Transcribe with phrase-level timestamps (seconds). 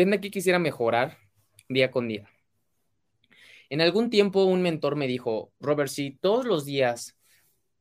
[0.00, 1.18] ¿Quién de aquí quisiera mejorar
[1.68, 2.26] día con día?
[3.68, 7.18] En algún tiempo un mentor me dijo, Robert, si todos los días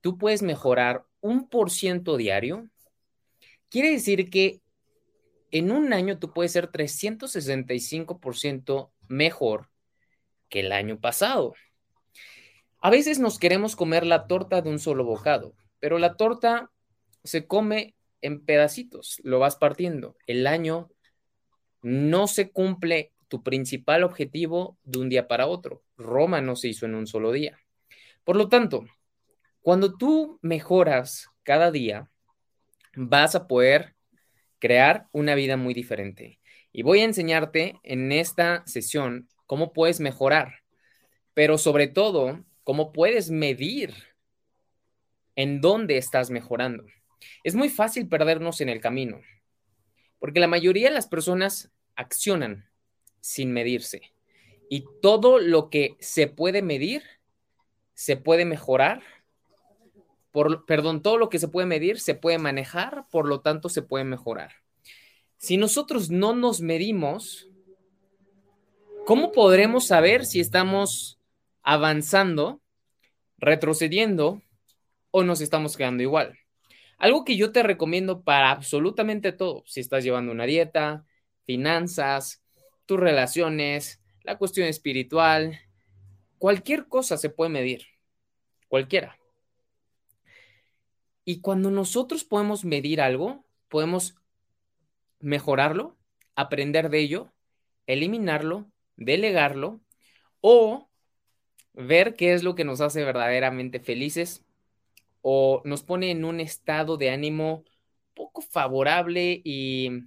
[0.01, 2.69] tú puedes mejorar un por ciento diario,
[3.69, 4.59] quiere decir que
[5.51, 9.69] en un año tú puedes ser 365% mejor
[10.49, 11.53] que el año pasado.
[12.81, 16.69] A veces nos queremos comer la torta de un solo bocado, pero la torta
[17.23, 20.17] se come en pedacitos, lo vas partiendo.
[20.27, 20.89] El año
[21.81, 25.83] no se cumple tu principal objetivo de un día para otro.
[25.97, 27.59] Roma no se hizo en un solo día.
[28.23, 28.85] Por lo tanto,
[29.61, 32.09] cuando tú mejoras cada día,
[32.95, 33.95] vas a poder
[34.59, 36.39] crear una vida muy diferente.
[36.71, 40.63] Y voy a enseñarte en esta sesión cómo puedes mejorar,
[41.33, 43.93] pero sobre todo, cómo puedes medir
[45.35, 46.85] en dónde estás mejorando.
[47.43, 49.21] Es muy fácil perdernos en el camino.
[50.19, 52.69] Porque la mayoría de las personas accionan
[53.21, 54.13] sin medirse.
[54.69, 57.03] Y todo lo que se puede medir,
[57.93, 59.01] se puede mejorar.
[60.31, 63.81] Por, perdón, todo lo que se puede medir, se puede manejar, por lo tanto, se
[63.81, 64.51] puede mejorar.
[65.37, 67.49] Si nosotros no nos medimos,
[69.05, 71.17] ¿cómo podremos saber si estamos
[71.63, 72.61] avanzando,
[73.37, 74.41] retrocediendo
[75.11, 76.37] o nos estamos quedando igual?
[76.99, 81.05] Algo que yo te recomiendo para absolutamente todo, si estás llevando una dieta,
[81.45, 82.43] finanzas,
[82.85, 85.57] tus relaciones, la cuestión espiritual,
[86.37, 87.85] cualquier cosa se puede medir,
[88.67, 89.17] cualquiera.
[91.23, 94.15] Y cuando nosotros podemos medir algo, podemos
[95.21, 95.97] mejorarlo,
[96.35, 97.33] aprender de ello,
[97.87, 99.79] eliminarlo, delegarlo
[100.41, 100.89] o
[101.73, 104.43] ver qué es lo que nos hace verdaderamente felices
[105.21, 107.65] o nos pone en un estado de ánimo
[108.13, 110.03] poco favorable y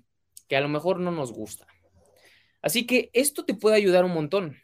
[0.49, 1.67] que a lo mejor no nos gusta.
[2.61, 4.57] Así que esto te puede ayudar un montón,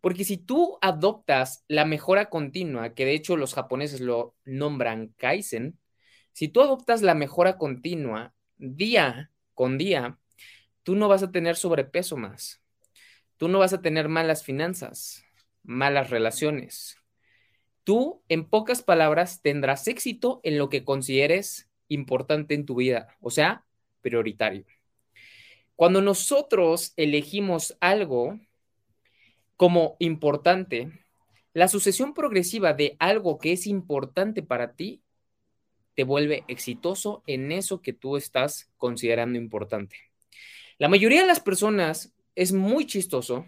[0.00, 5.78] porque si tú adoptas la mejora continua, que de hecho los japoneses lo nombran Kaizen,
[6.32, 10.18] si tú adoptas la mejora continua día con día,
[10.84, 12.62] tú no vas a tener sobrepeso más,
[13.36, 15.24] tú no vas a tener malas finanzas,
[15.64, 16.97] malas relaciones,
[17.88, 23.30] Tú, en pocas palabras, tendrás éxito en lo que consideres importante en tu vida, o
[23.30, 23.64] sea,
[24.02, 24.66] prioritario.
[25.74, 28.38] Cuando nosotros elegimos algo
[29.56, 30.92] como importante,
[31.54, 35.00] la sucesión progresiva de algo que es importante para ti
[35.94, 39.96] te vuelve exitoso en eso que tú estás considerando importante.
[40.76, 43.46] La mayoría de las personas es muy chistoso,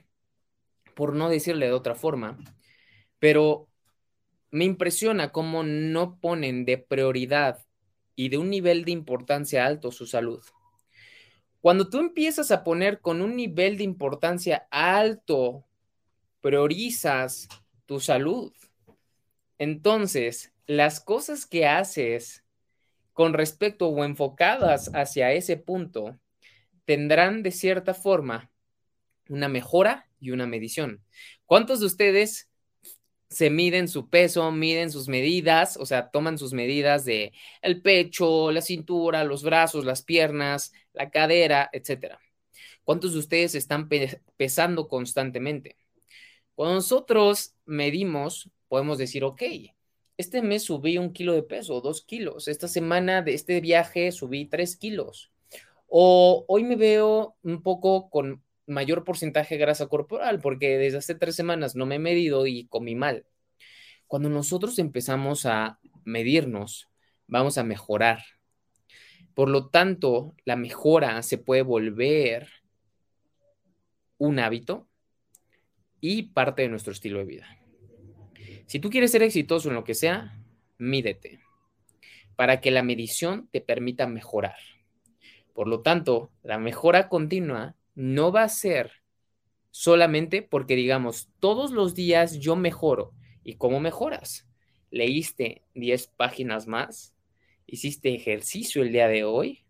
[0.94, 2.38] por no decirle de otra forma,
[3.18, 3.66] pero
[4.50, 7.64] me impresiona cómo no ponen de prioridad
[8.16, 10.42] y de un nivel de importancia alto su salud.
[11.60, 15.66] Cuando tú empiezas a poner con un nivel de importancia alto,
[16.40, 17.48] priorizas
[17.86, 18.52] tu salud.
[19.58, 22.44] Entonces, las cosas que haces
[23.12, 26.18] con respecto o enfocadas hacia ese punto
[26.86, 28.50] tendrán de cierta forma
[29.28, 31.04] una mejora y una medición.
[31.44, 32.49] ¿Cuántos de ustedes
[33.30, 37.32] se miden su peso, miden sus medidas, o sea, toman sus medidas de
[37.62, 42.20] el pecho, la cintura, los brazos, las piernas, la cadera, etcétera.
[42.82, 43.88] ¿Cuántos de ustedes están
[44.36, 45.76] pesando constantemente?
[46.56, 49.42] Cuando nosotros medimos, podemos decir, ok,
[50.16, 52.48] este mes subí un kilo de peso, dos kilos.
[52.48, 55.30] Esta semana de este viaje subí tres kilos.
[55.86, 61.14] O hoy me veo un poco con mayor porcentaje de grasa corporal porque desde hace
[61.14, 63.26] tres semanas no me he medido y comí mal.
[64.06, 66.88] Cuando nosotros empezamos a medirnos,
[67.26, 68.22] vamos a mejorar.
[69.34, 72.48] Por lo tanto, la mejora se puede volver
[74.18, 74.88] un hábito
[76.00, 77.46] y parte de nuestro estilo de vida.
[78.66, 80.38] Si tú quieres ser exitoso en lo que sea,
[80.78, 81.40] mídete
[82.40, 84.56] para que la medición te permita mejorar.
[85.52, 88.92] Por lo tanto, la mejora continua no va a ser
[89.70, 93.12] solamente porque digamos, todos los días yo mejoro.
[93.42, 94.46] ¿Y cómo mejoras?
[94.90, 97.14] ¿Leíste 10 páginas más?
[97.66, 99.64] ¿Hiciste ejercicio el día de hoy?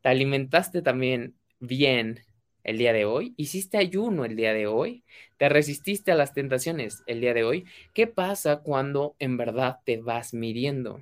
[0.00, 2.20] ¿Te alimentaste también bien
[2.64, 3.34] el día de hoy?
[3.36, 5.04] ¿Hiciste ayuno el día de hoy?
[5.36, 7.66] ¿Te resististe a las tentaciones el día de hoy?
[7.92, 11.00] ¿Qué pasa cuando en verdad te vas midiendo?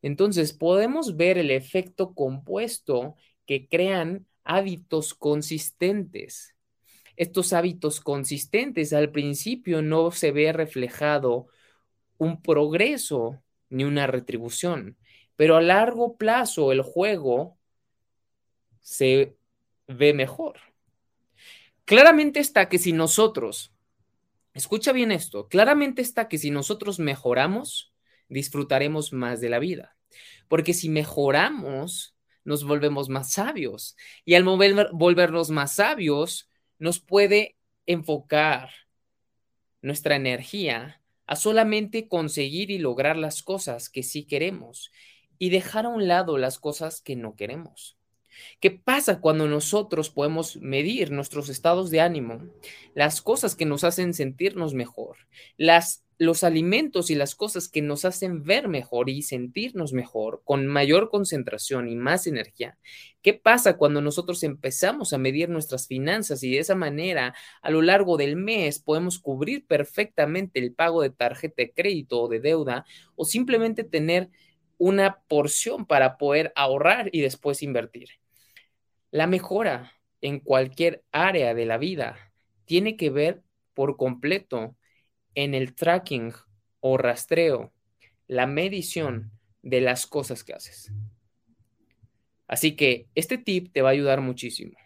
[0.00, 3.14] Entonces, podemos ver el efecto compuesto
[3.46, 6.54] que crean hábitos consistentes.
[7.16, 11.48] Estos hábitos consistentes al principio no se ve reflejado
[12.18, 14.96] un progreso ni una retribución,
[15.36, 17.58] pero a largo plazo el juego
[18.80, 19.36] se
[19.86, 20.58] ve mejor.
[21.84, 23.72] Claramente está que si nosotros,
[24.54, 27.92] escucha bien esto, claramente está que si nosotros mejoramos,
[28.28, 29.96] disfrutaremos más de la vida.
[30.48, 33.96] Porque si mejoramos, nos volvemos más sabios.
[34.24, 36.48] Y al volvernos más sabios,
[36.78, 37.56] nos puede
[37.86, 38.70] enfocar
[39.80, 44.90] nuestra energía a solamente conseguir y lograr las cosas que sí queremos
[45.38, 47.96] y dejar a un lado las cosas que no queremos.
[48.60, 52.40] ¿Qué pasa cuando nosotros podemos medir nuestros estados de ánimo,
[52.94, 55.16] las cosas que nos hacen sentirnos mejor,
[55.56, 60.66] las, los alimentos y las cosas que nos hacen ver mejor y sentirnos mejor, con
[60.66, 62.78] mayor concentración y más energía?
[63.22, 67.82] ¿Qué pasa cuando nosotros empezamos a medir nuestras finanzas y de esa manera a lo
[67.82, 72.84] largo del mes podemos cubrir perfectamente el pago de tarjeta de crédito o de deuda
[73.14, 74.30] o simplemente tener
[74.78, 78.21] una porción para poder ahorrar y después invertir?
[79.12, 79.92] La mejora
[80.22, 82.32] en cualquier área de la vida
[82.64, 83.42] tiene que ver
[83.74, 84.74] por completo
[85.34, 86.32] en el tracking
[86.80, 87.74] o rastreo,
[88.26, 89.30] la medición
[89.60, 90.90] de las cosas que haces.
[92.46, 94.78] Así que este tip te va a ayudar muchísimo.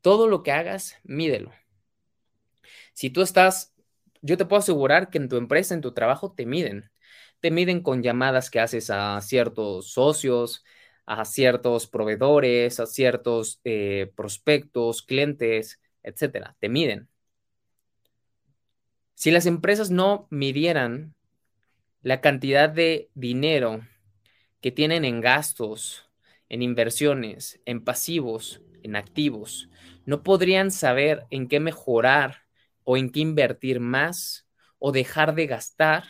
[0.00, 1.52] Todo lo que hagas, mídelo.
[2.94, 3.72] Si tú estás,
[4.22, 6.90] yo te puedo asegurar que en tu empresa, en tu trabajo, te miden.
[7.38, 10.64] Te miden con llamadas que haces a ciertos socios,
[11.06, 16.56] a ciertos proveedores, a ciertos eh, prospectos, clientes, etcétera.
[16.60, 17.08] Te miden.
[19.14, 21.14] Si las empresas no midieran
[22.02, 23.86] la cantidad de dinero
[24.60, 26.10] que tienen en gastos,
[26.48, 29.68] en inversiones, en pasivos, en activos,
[30.04, 32.42] no podrían saber en qué mejorar
[32.84, 36.04] o en qué invertir más o dejar de gastar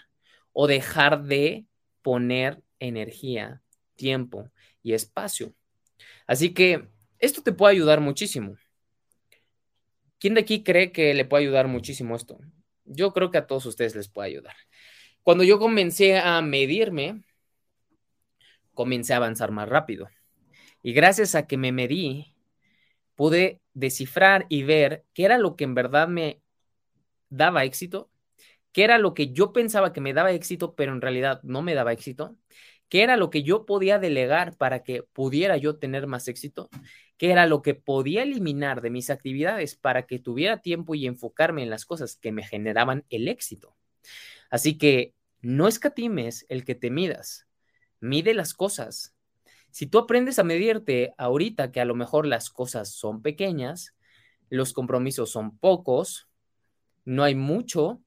[0.52, 1.66] o dejar de
[2.02, 3.61] poner energía,
[4.02, 4.50] tiempo
[4.82, 5.54] y espacio.
[6.26, 6.88] Así que
[7.20, 8.56] esto te puede ayudar muchísimo.
[10.18, 12.40] ¿Quién de aquí cree que le puede ayudar muchísimo esto?
[12.84, 14.56] Yo creo que a todos ustedes les puede ayudar.
[15.22, 17.22] Cuando yo comencé a medirme,
[18.74, 20.08] comencé a avanzar más rápido.
[20.82, 22.34] Y gracias a que me medí,
[23.14, 26.42] pude descifrar y ver qué era lo que en verdad me
[27.28, 28.10] daba éxito,
[28.72, 31.74] qué era lo que yo pensaba que me daba éxito, pero en realidad no me
[31.74, 32.36] daba éxito,
[32.92, 36.68] qué era lo que yo podía delegar para que pudiera yo tener más éxito,
[37.16, 41.62] qué era lo que podía eliminar de mis actividades para que tuviera tiempo y enfocarme
[41.62, 43.74] en las cosas que me generaban el éxito.
[44.50, 47.46] Así que no escatimes el que te midas,
[47.98, 49.14] mide las cosas.
[49.70, 53.94] Si tú aprendes a medirte ahorita que a lo mejor las cosas son pequeñas,
[54.50, 56.28] los compromisos son pocos,
[57.06, 58.02] no hay mucho,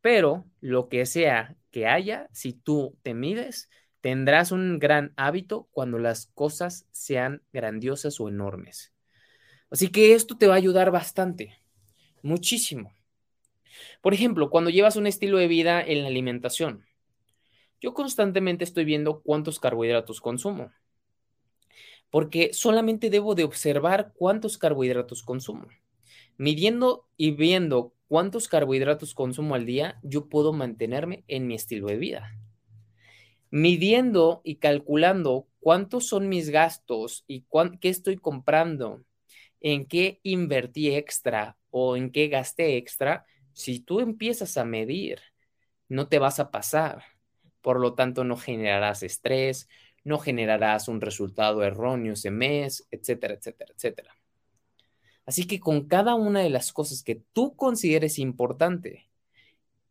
[0.00, 3.68] pero lo que sea que haya, si tú te mides,
[4.04, 8.92] Tendrás un gran hábito cuando las cosas sean grandiosas o enormes.
[9.70, 11.58] Así que esto te va a ayudar bastante,
[12.20, 12.92] muchísimo.
[14.02, 16.84] Por ejemplo, cuando llevas un estilo de vida en la alimentación,
[17.80, 20.70] yo constantemente estoy viendo cuántos carbohidratos consumo,
[22.10, 25.68] porque solamente debo de observar cuántos carbohidratos consumo.
[26.36, 31.96] Midiendo y viendo cuántos carbohidratos consumo al día, yo puedo mantenerme en mi estilo de
[31.96, 32.38] vida
[33.54, 37.46] midiendo y calculando cuántos son mis gastos y
[37.80, 39.04] qué estoy comprando,
[39.60, 45.20] en qué invertí extra o en qué gasté extra, si tú empiezas a medir,
[45.88, 47.04] no te vas a pasar.
[47.60, 49.68] Por lo tanto, no generarás estrés,
[50.02, 54.16] no generarás un resultado erróneo ese mes, etcétera, etcétera, etcétera.
[55.26, 59.08] Así que con cada una de las cosas que tú consideres importante,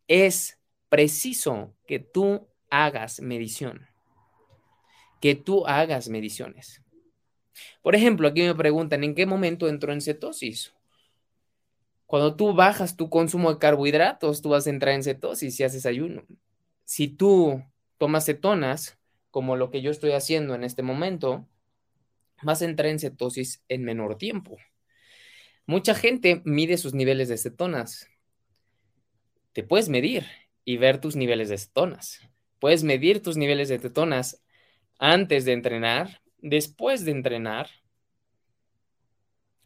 [0.09, 3.87] es preciso que tú hagas medición,
[5.21, 6.81] que tú hagas mediciones.
[7.83, 10.73] Por ejemplo, aquí me preguntan, ¿en qué momento entro en cetosis?
[12.07, 15.85] Cuando tú bajas tu consumo de carbohidratos, tú vas a entrar en cetosis si haces
[15.85, 16.25] ayuno.
[16.83, 17.63] Si tú
[17.99, 18.97] tomas cetonas,
[19.29, 21.47] como lo que yo estoy haciendo en este momento,
[22.41, 24.57] vas a entrar en cetosis en menor tiempo.
[25.67, 28.09] Mucha gente mide sus niveles de cetonas.
[29.51, 30.25] Te puedes medir
[30.65, 32.32] y ver tus niveles de cetonas.
[32.63, 34.41] Puedes medir tus niveles de cetonas
[34.97, 37.69] antes de entrenar, después de entrenar,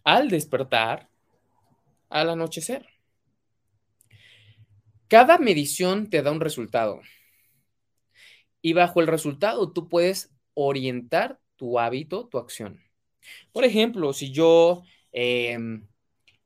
[0.04, 1.08] al despertar,
[2.10, 2.88] al anochecer.
[5.08, 7.02] Cada medición te da un resultado.
[8.64, 12.82] Y bajo el resultado tú puedes orientar tu hábito, tu acción.
[13.52, 15.88] Por ejemplo, si yo em,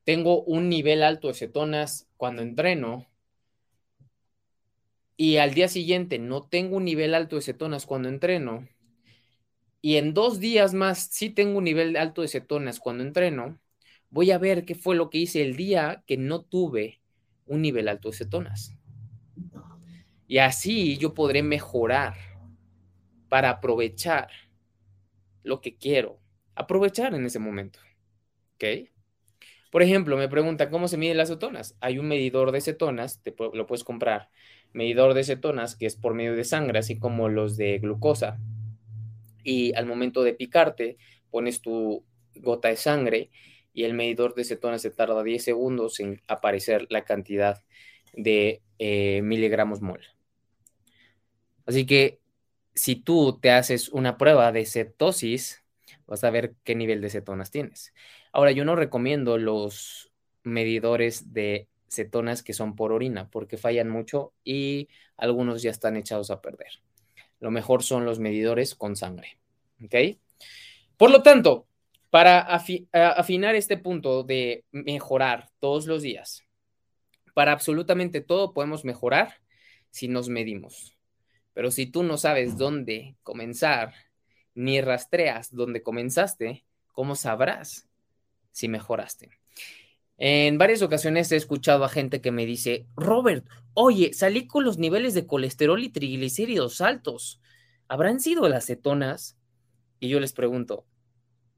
[0.04, 3.08] tengo un nivel alto de cetonas cuando entreno
[5.22, 8.68] y al día siguiente no tengo un nivel alto de cetonas cuando entreno
[9.80, 13.60] y en dos días más sí tengo un nivel alto de cetonas cuando entreno,
[14.10, 17.02] voy a ver qué fue lo que hice el día que no tuve
[17.46, 18.76] un nivel alto de cetonas.
[20.28, 22.16] Y así yo podré mejorar
[23.30, 24.28] para aprovechar
[25.44, 26.20] lo que quiero
[26.56, 27.78] aprovechar en ese momento.
[28.56, 28.91] ¿Ok?
[29.72, 31.76] Por ejemplo, me pregunta cómo se miden las cetonas.
[31.80, 33.22] Hay un medidor de cetonas,
[33.54, 34.30] lo puedes comprar.
[34.74, 38.38] Medidor de cetonas que es por medio de sangre, así como los de glucosa.
[39.44, 40.98] Y al momento de picarte,
[41.32, 42.04] pones tu
[42.36, 43.32] gota de sangre
[43.74, 47.64] y el medidor de cetonas se tarda 10 segundos en aparecer la cantidad
[48.14, 50.02] de eh, miligramos mol.
[51.66, 52.20] Así que
[52.76, 55.64] si tú te haces una prueba de cetosis,
[56.08, 57.94] vas a ver qué nivel de cetonas tienes.
[58.32, 60.12] Ahora, yo no recomiendo los
[60.44, 66.32] medidores de cetonas que son por orina porque fallan mucho y algunos ya están echados
[66.32, 66.82] a perder.
[67.40, 69.38] Lo mejor son los medidores con sangre.
[69.84, 69.96] ¿Ok?
[70.96, 71.68] Por lo tanto,
[72.10, 76.46] para afinar este punto de mejorar todos los días,
[77.34, 79.42] para absolutamente todo podemos mejorar
[79.90, 80.98] si nos medimos.
[81.54, 83.94] Pero si tú no sabes dónde comenzar,
[84.54, 87.91] ni rastreas dónde comenzaste, ¿cómo sabrás
[88.52, 89.30] si mejoraste?
[90.18, 94.78] En varias ocasiones he escuchado a gente que me dice, Robert, oye, salí con los
[94.78, 97.42] niveles de colesterol y triglicéridos altos.
[97.88, 99.38] ¿Habrán sido las cetonas?
[100.00, 100.86] Y yo les pregunto,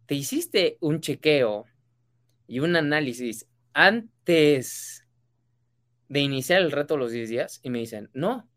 [0.06, 1.66] ¿te hiciste un chequeo
[2.48, 5.06] y un análisis antes
[6.08, 7.60] de iniciar el reto los 10 días?
[7.64, 8.50] Y me dicen, no,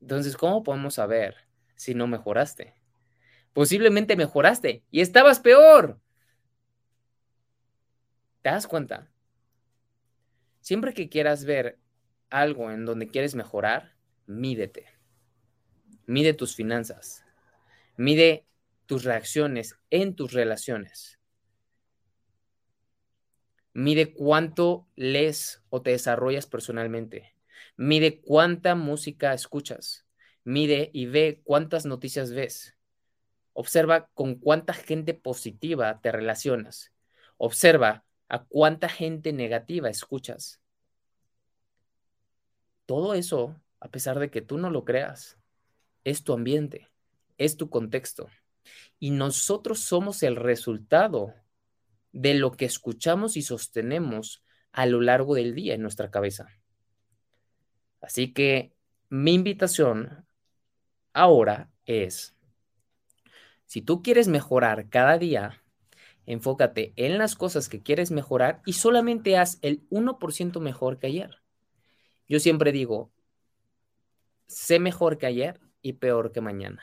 [0.00, 1.36] entonces, ¿cómo podemos saber
[1.76, 2.74] si no mejoraste?
[3.58, 5.98] Posiblemente mejoraste y estabas peor.
[8.40, 9.10] ¿Te das cuenta?
[10.60, 11.76] Siempre que quieras ver
[12.30, 13.96] algo en donde quieres mejorar,
[14.26, 14.86] mídete.
[16.06, 17.24] Mide tus finanzas.
[17.96, 18.46] Mide
[18.86, 21.18] tus reacciones en tus relaciones.
[23.72, 27.34] Mide cuánto lees o te desarrollas personalmente.
[27.76, 30.06] Mide cuánta música escuchas.
[30.44, 32.77] Mide y ve cuántas noticias ves.
[33.60, 36.92] Observa con cuánta gente positiva te relacionas.
[37.38, 40.60] Observa a cuánta gente negativa escuchas.
[42.86, 45.40] Todo eso, a pesar de que tú no lo creas,
[46.04, 46.88] es tu ambiente,
[47.36, 48.28] es tu contexto.
[49.00, 51.34] Y nosotros somos el resultado
[52.12, 56.46] de lo que escuchamos y sostenemos a lo largo del día en nuestra cabeza.
[58.00, 58.72] Así que
[59.08, 60.28] mi invitación
[61.12, 62.37] ahora es,
[63.68, 65.62] si tú quieres mejorar cada día,
[66.24, 71.42] enfócate en las cosas que quieres mejorar y solamente haz el 1% mejor que ayer.
[72.26, 73.12] Yo siempre digo,
[74.46, 76.82] sé mejor que ayer y peor que mañana.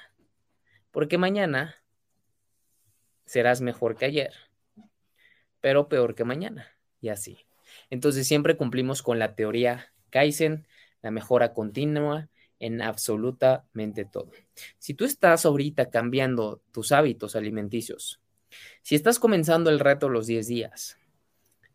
[0.92, 1.76] Porque mañana
[3.26, 4.34] serás mejor que ayer,
[5.62, 6.68] pero peor que mañana.
[7.02, 7.48] Y así.
[7.90, 10.68] Entonces siempre cumplimos con la teoría Kaizen
[11.02, 14.32] la mejora continua en absolutamente todo.
[14.78, 18.22] Si tú estás ahorita cambiando tus hábitos alimenticios,
[18.82, 20.98] si estás comenzando el reto los 10 días,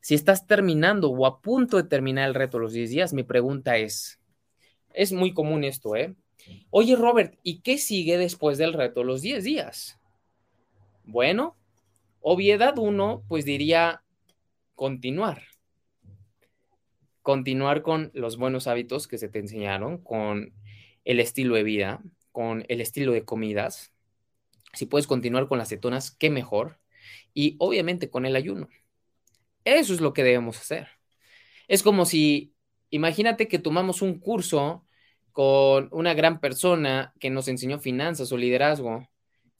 [0.00, 3.76] si estás terminando o a punto de terminar el reto los 10 días, mi pregunta
[3.76, 4.18] es,
[4.94, 6.14] es muy común esto, ¿eh?
[6.70, 9.98] Oye, Robert, ¿y qué sigue después del reto los 10 días?
[11.04, 11.56] Bueno,
[12.20, 14.02] obviedad uno, pues diría
[14.74, 15.42] continuar
[17.22, 20.52] continuar con los buenos hábitos que se te enseñaron, con
[21.04, 22.02] el estilo de vida,
[22.32, 23.92] con el estilo de comidas.
[24.72, 26.78] Si puedes continuar con las cetonas, qué mejor.
[27.34, 28.68] Y obviamente con el ayuno.
[29.64, 30.88] Eso es lo que debemos hacer.
[31.68, 32.54] Es como si,
[32.90, 34.86] imagínate que tomamos un curso
[35.32, 39.08] con una gran persona que nos enseñó finanzas o liderazgo.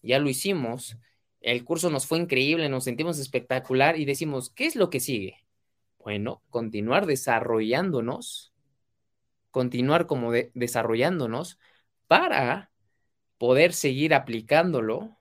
[0.02, 0.96] Ya lo hicimos.
[1.40, 5.38] el curso nos fue increíble, nos sentimos espectacular y decimos, ¿qué es lo que sigue?
[5.98, 8.52] Bueno, continuar desarrollándonos,
[9.50, 11.58] continuar como desarrollándonos
[12.06, 12.70] para
[13.38, 15.16] poder seguir aplicándolo,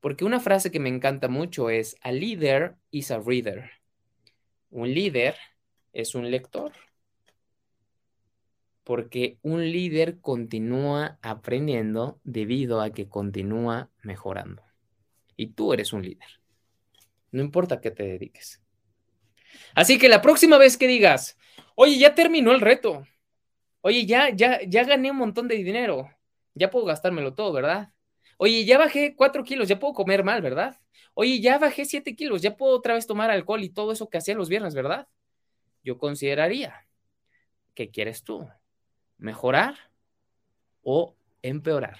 [0.00, 3.70] porque una frase que me encanta mucho es, a leader is a reader.
[4.70, 5.36] Un líder
[5.92, 6.72] es un lector,
[8.84, 14.62] porque un líder continúa aprendiendo debido a que continúa mejorando.
[15.36, 16.40] Y tú eres un líder.
[17.30, 18.62] No importa qué te dediques.
[19.74, 21.38] Así que la próxima vez que digas,
[21.74, 23.06] oye, ya terminó el reto.
[23.80, 26.10] Oye, ya, ya, ya gané un montón de dinero.
[26.54, 27.92] Ya puedo gastármelo todo, ¿verdad?
[28.36, 30.78] Oye, ya bajé cuatro kilos, ya puedo comer mal, ¿verdad?
[31.14, 34.18] Oye, ya bajé siete kilos, ya puedo otra vez tomar alcohol y todo eso que
[34.18, 35.08] hacía los viernes, ¿verdad?
[35.82, 36.86] Yo consideraría,
[37.74, 38.48] ¿qué quieres tú?
[39.18, 39.76] ¿Mejorar
[40.82, 41.98] o empeorar?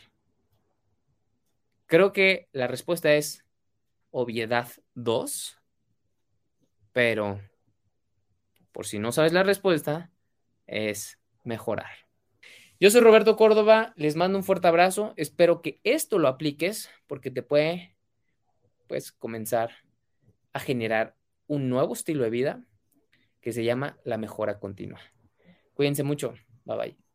[1.86, 3.44] Creo que la respuesta es
[4.10, 5.58] obviedad 2,
[6.92, 7.40] pero
[8.72, 10.10] por si no sabes la respuesta,
[10.66, 11.17] es
[11.48, 11.90] mejorar.
[12.78, 17.32] Yo soy Roberto Córdoba, les mando un fuerte abrazo, espero que esto lo apliques porque
[17.32, 17.96] te puede
[18.86, 19.70] pues comenzar
[20.52, 21.16] a generar
[21.48, 22.64] un nuevo estilo de vida
[23.40, 25.00] que se llama la mejora continua.
[25.74, 27.07] Cuídense mucho, bye bye.